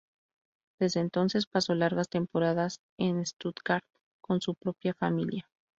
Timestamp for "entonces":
0.99-1.45